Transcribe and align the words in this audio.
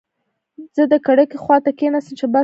زه 0.75 0.83
د 0.91 0.93
کړکۍ 1.05 1.37
خواته 1.43 1.71
کېناستم 1.79 2.13
چې 2.19 2.25
بس 2.31 2.31
را 2.31 2.31
ووت. 2.31 2.39